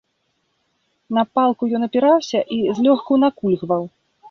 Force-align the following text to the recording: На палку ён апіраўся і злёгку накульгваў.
На 1.17 1.25
палку 1.41 1.63
ён 1.79 1.87
апіраўся 1.89 2.39
і 2.57 2.59
злёгку 2.81 3.21
накульгваў. 3.27 3.89